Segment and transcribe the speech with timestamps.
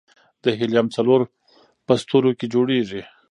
[0.43, 1.21] د هیلیم څلور
[1.85, 3.01] په ستورو کې جوړېږي.